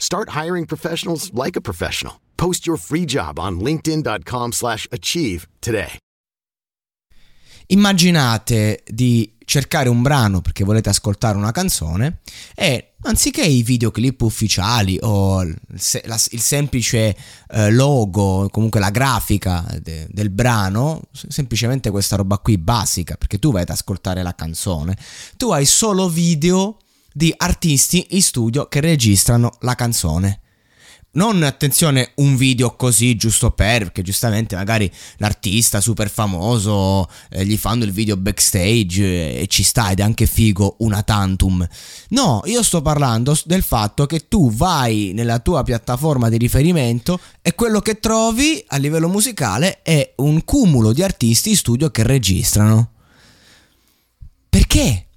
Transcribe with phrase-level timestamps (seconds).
[0.00, 2.20] Start hiring professionals like a professional.
[2.36, 5.96] Post your free job on linkedin.com/achieve today.
[7.70, 12.20] Immaginate di cercare un brano perché volete ascoltare una canzone
[12.54, 15.58] e anziché i videoclip ufficiali o il,
[16.04, 17.16] la- il semplice
[17.50, 23.50] eh, logo, comunque la grafica de- del brano, semplicemente questa roba qui basica, perché tu
[23.52, 24.96] vai ad ascoltare la canzone,
[25.36, 26.78] tu hai solo video
[27.18, 30.40] di artisti in studio che registrano la canzone.
[31.10, 37.56] Non attenzione un video così giusto per, perché giustamente magari l'artista super famoso eh, gli
[37.56, 41.66] fanno il video backstage eh, e ci sta ed è anche figo una tantum.
[42.10, 47.56] No, io sto parlando del fatto che tu vai nella tua piattaforma di riferimento e
[47.56, 52.92] quello che trovi a livello musicale è un cumulo di artisti in studio che registrano.
[54.48, 55.07] Perché?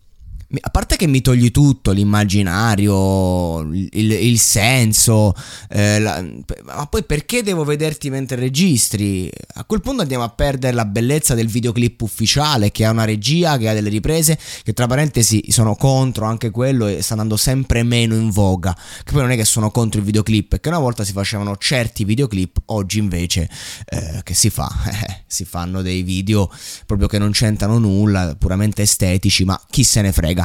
[0.60, 5.34] A parte che mi togli tutto, l'immaginario, il, il- il senso,
[5.70, 6.22] eh, la-
[6.66, 9.30] ma poi perché devo vederti mentre registri?
[9.56, 13.58] A quel punto andiamo a perdere la bellezza del videoclip ufficiale che ha una regia,
[13.58, 17.84] che ha delle riprese, che tra parentesi sono contro anche quello e sta andando sempre
[17.84, 18.76] meno in voga.
[19.04, 22.04] Che poi non è che sono contro i videoclip, perché una volta si facevano certi
[22.04, 23.50] videoclip, oggi invece
[23.86, 24.70] eh, che si fa?
[25.02, 26.52] Eh, si fanno dei video
[26.86, 30.41] proprio che non c'entrano nulla, puramente estetici, ma chi se ne frega.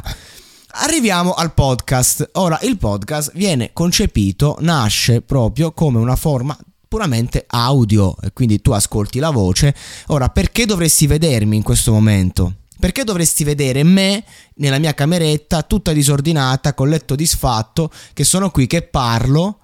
[0.78, 2.30] Arriviamo al podcast.
[2.34, 6.56] Ora, il podcast viene concepito, nasce proprio come una forma
[6.88, 9.74] puramente audio, e quindi tu ascolti la voce.
[10.08, 12.54] Ora, perché dovresti vedermi in questo momento?
[12.78, 14.22] Perché dovresti vedere me
[14.56, 19.58] nella mia cameretta, tutta disordinata, col letto disfatto, che sono qui che parlo,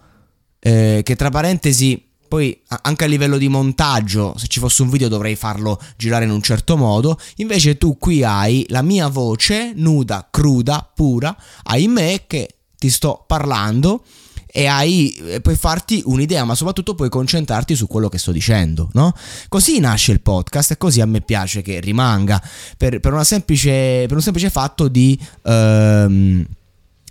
[0.58, 5.08] eh, che tra parentesi poi anche a livello di montaggio, se ci fosse un video
[5.08, 10.28] dovrei farlo girare in un certo modo, invece tu qui hai la mia voce nuda,
[10.30, 12.48] cruda, pura, hai me che
[12.78, 14.02] ti sto parlando
[14.46, 18.88] e hai, e puoi farti un'idea, ma soprattutto puoi concentrarti su quello che sto dicendo,
[18.94, 19.12] no?
[19.50, 22.42] Così nasce il podcast e così a me piace che rimanga
[22.78, 25.20] per, per semplice, per un semplice fatto di...
[25.42, 26.46] ehm,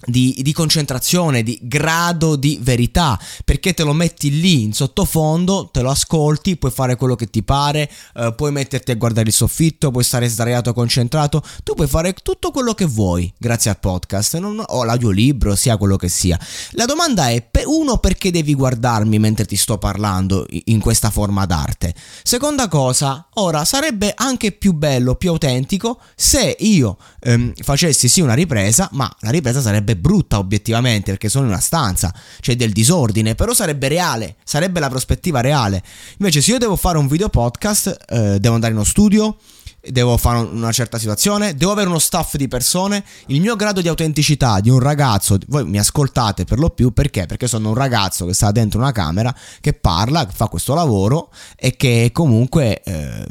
[0.05, 5.81] di, di concentrazione, di grado di verità, perché te lo metti lì in sottofondo, te
[5.81, 9.91] lo ascolti, puoi fare quello che ti pare, eh, puoi metterti a guardare il soffitto,
[9.91, 14.63] puoi stare sdraiato concentrato, tu puoi fare tutto quello che vuoi grazie al podcast non-
[14.65, 16.39] o l'audiolibro, sia quello che sia.
[16.71, 21.93] La domanda è, uno, perché devi guardarmi mentre ti sto parlando in questa forma d'arte?
[22.23, 28.33] Seconda cosa, ora sarebbe anche più bello, più autentico se io ehm, facessi sì una
[28.33, 33.35] ripresa, ma la ripresa sarebbe brutta obiettivamente perché sono in una stanza, c'è del disordine,
[33.35, 35.83] però sarebbe reale, sarebbe la prospettiva reale.
[36.17, 39.37] Invece se io devo fare un video podcast, eh, devo andare in uno studio,
[39.81, 43.87] devo fare una certa situazione, devo avere uno staff di persone, il mio grado di
[43.87, 47.25] autenticità di un ragazzo, voi mi ascoltate per lo più perché?
[47.25, 51.31] Perché sono un ragazzo che sta dentro una camera, che parla, che fa questo lavoro
[51.55, 52.81] e che comunque...
[52.83, 53.25] eh,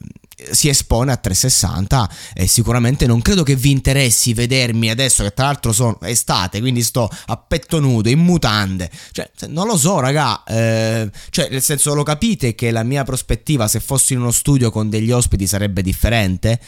[0.50, 5.46] si espone a 360 e sicuramente non credo che vi interessi vedermi adesso che tra
[5.46, 8.90] l'altro sono estate quindi sto a petto nudo in mutande.
[9.12, 13.68] Cioè non lo so raga eh, cioè nel senso lo capite che la mia prospettiva
[13.68, 16.60] se fossi in uno studio con degli ospiti sarebbe differente?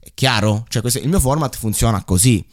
[0.00, 0.64] È chiaro?
[0.68, 2.44] Cioè questo- il mio format funziona così.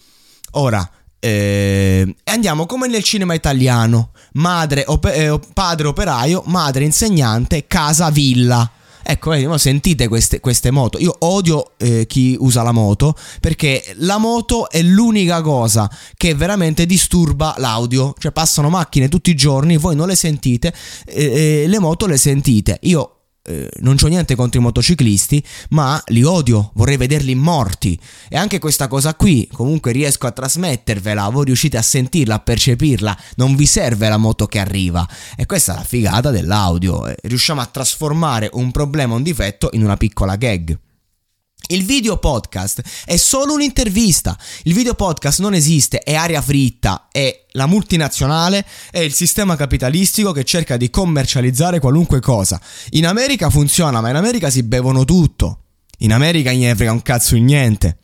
[0.51, 0.87] Ora
[1.19, 4.11] eh, andiamo come nel cinema italiano.
[4.33, 8.69] Madre ope- eh, padre operaio madre insegnante casa villa
[9.07, 10.97] Ecco, vedi, no, sentite queste, queste, moto.
[10.97, 15.87] Io odio eh, chi usa la moto perché la moto è l'unica cosa
[16.17, 18.15] che veramente disturba l'audio.
[18.17, 20.73] Cioè passano macchine tutti i giorni, voi non le sentite,
[21.05, 22.79] eh, le moto le sentite.
[22.81, 23.14] Io
[23.45, 27.99] eh, non ho niente contro i motociclisti, ma li odio, vorrei vederli morti.
[28.27, 33.17] E anche questa cosa qui, comunque riesco a trasmettervela, voi riuscite a sentirla, a percepirla,
[33.35, 35.07] non vi serve la moto che arriva.
[35.35, 39.83] E questa è la figata dell'audio, eh, riusciamo a trasformare un problema, un difetto in
[39.83, 40.77] una piccola gag.
[41.67, 44.37] Il video podcast è solo un'intervista.
[44.63, 50.31] Il video podcast non esiste, è aria fritta, è la multinazionale, è il sistema capitalistico
[50.31, 52.61] che cerca di commercializzare qualunque cosa.
[52.91, 55.61] In America funziona, ma in America si bevono tutto.
[55.99, 57.97] In America ne frega un cazzo in niente.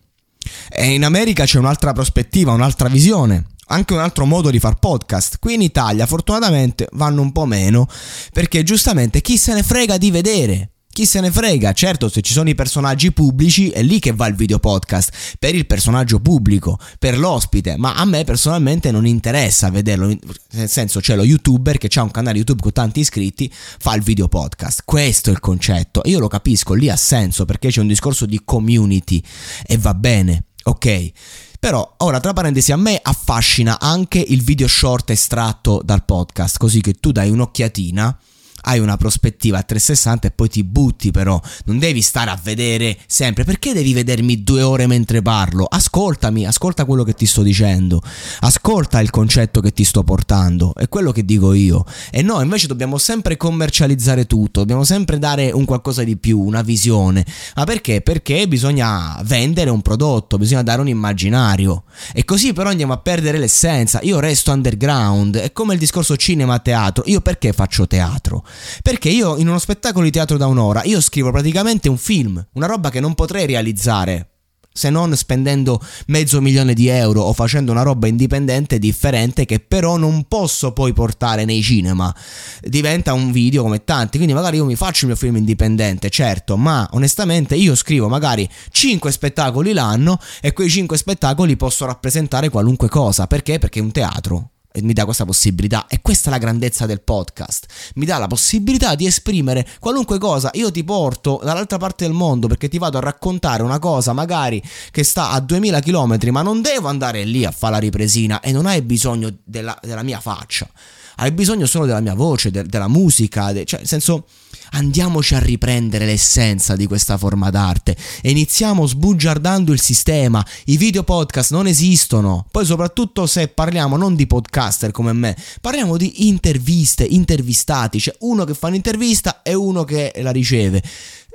[0.70, 5.38] E in America c'è un'altra prospettiva, un'altra visione anche un altro modo di far podcast.
[5.40, 7.88] Qui in Italia fortunatamente vanno un po' meno
[8.34, 10.72] perché giustamente chi se ne frega di vedere.
[10.94, 11.72] Chi se ne frega?
[11.72, 15.56] Certo, se ci sono i personaggi pubblici è lì che va il video podcast, per
[15.56, 20.14] il personaggio pubblico, per l'ospite, ma a me personalmente non interessa vederlo,
[20.52, 24.04] nel senso c'è lo youtuber che ha un canale YouTube con tanti iscritti, fa il
[24.04, 27.88] video podcast, questo è il concetto, io lo capisco, lì ha senso perché c'è un
[27.88, 29.24] discorso di community
[29.66, 31.12] e va bene, ok?
[31.58, 36.82] Però, ora, tra parentesi, a me affascina anche il video short estratto dal podcast, così
[36.82, 38.20] che tu dai un'occhiatina
[38.62, 42.98] hai una prospettiva a 360 e poi ti butti però, non devi stare a vedere
[43.08, 45.66] sempre, perché devi vedermi due ore mentre parlo?
[45.66, 48.02] Ascoltami, ascolta quello che ti sto dicendo,
[48.42, 51.86] ascolta il concetto che ti sto portando, è quello che dico io.
[52.12, 56.62] E no, invece dobbiamo sempre commercializzare tutto, dobbiamo sempre dare un qualcosa di più, una
[56.62, 57.26] visione.
[57.56, 58.02] Ma perché?
[58.02, 61.84] Perché bisogna vendere un prodotto, bisogna dare un immaginario.
[62.14, 64.00] E così però andiamo a perdere l'essenza.
[64.04, 67.04] Io resto underground, è come il discorso cinema-teatro.
[67.08, 68.46] Io perché faccio teatro?
[68.82, 72.68] Perché io in uno spettacolo di teatro da un'ora, io scrivo praticamente un film, una
[72.68, 74.32] roba che non potrei realizzare
[74.74, 79.98] se non spendendo mezzo milione di euro o facendo una roba indipendente differente che però
[79.98, 82.14] non posso poi portare nei cinema.
[82.62, 86.56] Diventa un video come tanti, quindi magari io mi faccio il mio film indipendente, certo,
[86.56, 92.88] ma onestamente io scrivo magari 5 spettacoli l'anno e quei 5 spettacoli posso rappresentare qualunque
[92.88, 93.60] cosa, perché?
[93.60, 94.51] Perché è un teatro
[94.82, 95.88] mi dà questa possibilità.
[95.88, 97.66] E questa è la grandezza del podcast.
[97.96, 100.50] Mi dà la possibilità di esprimere qualunque cosa.
[100.54, 104.62] Io ti porto dall'altra parte del mondo perché ti vado a raccontare una cosa magari
[104.92, 108.52] che sta a 2000 km ma non devo andare lì a fare la ripresina e
[108.52, 110.70] non hai bisogno della, della mia faccia.
[111.18, 114.26] Hai bisogno solo della mia voce de, della musica de, cioè nel senso
[114.72, 120.46] andiamoci a riprendere l'essenza di questa forma d'arte e iniziamo sbugiardando il sistema.
[120.66, 122.46] I video podcast non esistono.
[122.52, 128.44] Poi soprattutto se parliamo non di podcaster come me, parliamo di interviste, intervistati, cioè uno
[128.44, 130.82] che fa un'intervista e uno che la riceve.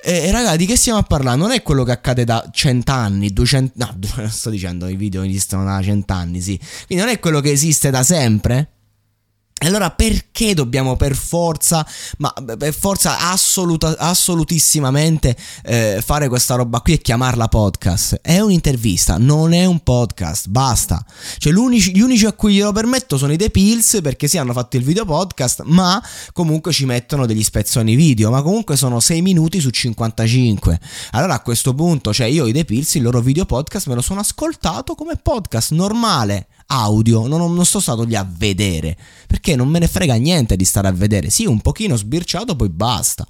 [0.03, 1.37] E ragazzi, di che stiamo a parlare?
[1.37, 3.73] Non è quello che accade da cent'anni, duecento...
[3.77, 3.97] No,
[4.29, 6.59] sto dicendo, i video esistono da cent'anni, sì.
[6.87, 8.76] Quindi non è quello che esiste da sempre.
[9.61, 11.85] Allora perché dobbiamo per forza,
[12.19, 18.19] ma per forza assoluta, assolutissimamente eh, fare questa roba qui e chiamarla podcast?
[18.21, 21.03] È un'intervista, non è un podcast, basta.
[21.39, 24.77] Cioè gli unici a cui glielo permetto sono i The Pills perché sì hanno fatto
[24.77, 26.05] il video podcast, ma
[26.35, 30.79] comunque ci mettono degli spezzoni video, ma comunque sono 6 minuti su 55.
[31.13, 34.03] Allora a questo punto, cioè io i The Pills, il loro video podcast me lo
[34.03, 38.97] sono ascoltato come podcast normale audio, non, non sto stato lì a vedere,
[39.27, 42.69] perché non me ne frega niente di stare a vedere, sì, un pochino sbirciato, poi
[42.69, 43.27] basta.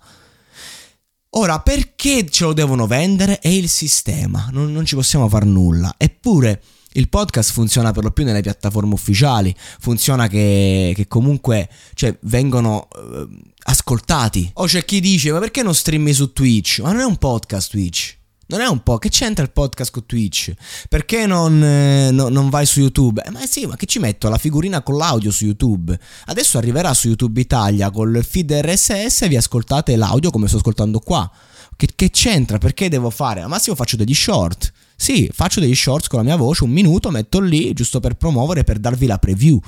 [1.30, 3.38] Ora, perché ce lo devono vendere?
[3.40, 5.94] È il sistema, non, non ci possiamo far nulla.
[5.98, 6.62] Eppure
[6.92, 12.88] il podcast funziona per lo più nelle piattaforme ufficiali, funziona che, che comunque cioè, vengono
[12.90, 13.28] eh,
[13.64, 14.50] ascoltati.
[14.54, 16.80] O c'è chi dice, ma perché non streami su Twitch?
[16.80, 18.16] Ma non è un podcast Twitch.
[18.48, 20.52] Non è un po', che c'entra il podcast con Twitch?
[20.88, 23.20] Perché non, eh, no, non vai su YouTube?
[23.26, 25.98] Eh, ma sì, ma che ci metto la figurina con l'audio su YouTube?
[26.26, 31.00] Adesso arriverà su YouTube Italia col feed RSS e vi ascoltate l'audio come sto ascoltando
[31.00, 31.28] qua.
[31.74, 32.58] Che, che c'entra?
[32.58, 33.40] Perché devo fare?
[33.40, 34.72] Al massimo faccio degli short.
[34.94, 38.62] Sì, faccio degli shorts con la mia voce, un minuto, metto lì giusto per promuovere,
[38.62, 39.60] per darvi la preview.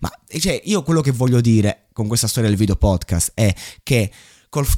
[0.00, 4.10] Ma cioè, io quello che voglio dire con questa storia del video podcast è che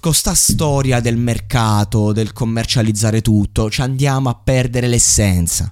[0.01, 5.71] con sta storia del mercato, del commercializzare tutto, ci andiamo a perdere l'essenza.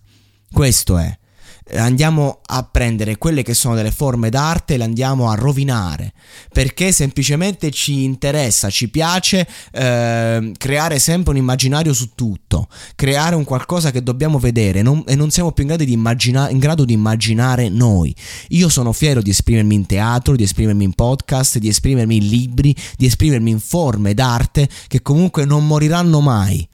[0.52, 1.18] Questo è.
[1.66, 6.12] Eh, andiamo a prendere quelle che sono delle forme d'arte e le andiamo a rovinare
[6.52, 13.44] perché semplicemente ci interessa, ci piace eh, creare sempre un immaginario su tutto, creare un
[13.44, 16.92] qualcosa che dobbiamo vedere non, e non siamo più in grado, immagina- in grado di
[16.92, 18.14] immaginare noi.
[18.48, 22.76] Io sono fiero di esprimermi in teatro, di esprimermi in podcast, di esprimermi in libri,
[22.96, 26.68] di esprimermi in forme d'arte che comunque non moriranno mai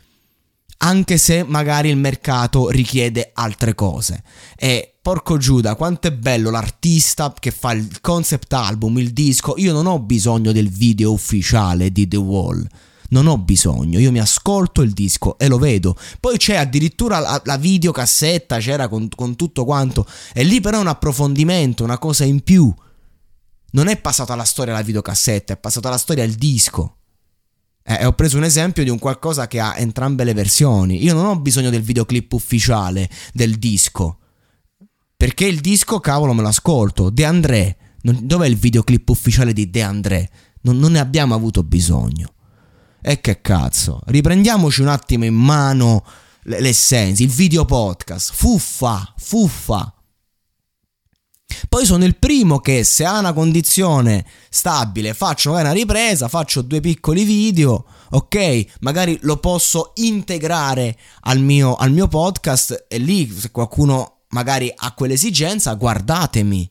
[0.83, 4.23] anche se magari il mercato richiede altre cose.
[4.57, 9.55] E porco Giuda, quanto è bello l'artista che fa il concept album, il disco.
[9.57, 12.67] Io non ho bisogno del video ufficiale di The Wall.
[13.11, 15.97] Non ho bisogno, io mi ascolto il disco e lo vedo.
[16.21, 20.07] Poi c'è addirittura la, la videocassetta, c'era con, con tutto quanto.
[20.33, 22.73] E lì però è un approfondimento, una cosa in più.
[23.73, 27.00] Non è passata la storia la videocassetta, è passata la storia il disco.
[27.83, 31.03] Eh, ho preso un esempio di un qualcosa che ha entrambe le versioni.
[31.03, 34.19] Io non ho bisogno del videoclip ufficiale del disco.
[35.17, 37.11] Perché il disco, cavolo, me l'ascolto.
[37.11, 37.77] De André.
[38.03, 40.31] dov'è il videoclip ufficiale di De André?
[40.63, 42.33] Non, non ne abbiamo avuto bisogno.
[43.03, 44.01] E che cazzo.
[44.07, 46.05] Riprendiamoci un attimo in mano
[46.45, 48.33] l'essenza, il video podcast.
[48.33, 49.95] Fuffa, fuffa.
[51.69, 56.63] Poi sono il primo che se ha una condizione stabile faccio magari una ripresa, faccio
[56.63, 58.65] due piccoli video, ok?
[58.81, 64.93] Magari lo posso integrare al mio, al mio podcast e lì se qualcuno magari ha
[64.93, 66.71] quell'esigenza guardatemi.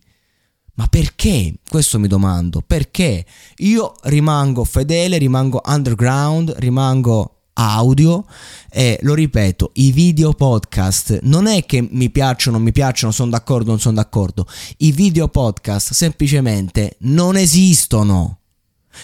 [0.75, 1.55] Ma perché?
[1.67, 2.62] Questo mi domando.
[2.65, 3.25] Perché?
[3.57, 8.25] Io rimango fedele, rimango underground, rimango audio
[8.69, 13.31] e lo ripeto, i video podcast non è che mi piacciono, non mi piacciono, sono
[13.31, 14.47] d'accordo, non sono d'accordo.
[14.77, 18.37] I video podcast semplicemente non esistono.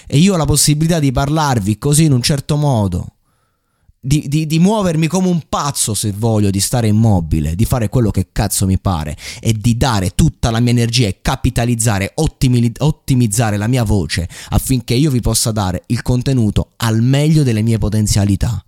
[0.08, 3.15] E io ho la possibilità di parlarvi così in un certo modo
[4.06, 8.12] di, di, di, muovermi come un pazzo se voglio, di stare immobile, di fare quello
[8.12, 13.58] che cazzo mi pare e di dare tutta la mia energia e capitalizzare, ottimi, ottimizzare
[13.58, 18.64] la mia voce affinché io vi possa dare il contenuto al meglio delle mie potenzialità.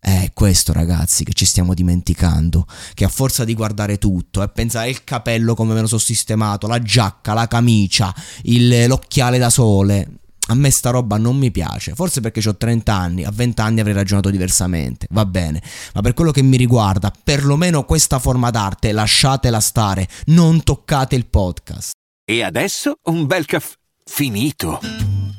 [0.00, 4.88] È questo ragazzi che ci stiamo dimenticando, che a forza di guardare tutto e pensare
[4.88, 8.12] il capello come me lo sono sistemato, la giacca, la camicia,
[8.44, 12.92] il, l'occhiale da sole, a me sta roba non mi piace, forse perché ho 30
[12.92, 15.62] anni, a 20 anni avrei ragionato diversamente, va bene,
[15.94, 21.26] ma per quello che mi riguarda, perlomeno questa forma d'arte lasciatela stare, non toccate il
[21.26, 21.92] podcast.
[22.24, 25.11] E adesso un bel caffè finito.